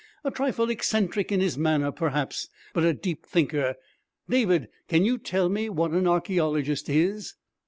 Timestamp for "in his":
1.31-1.59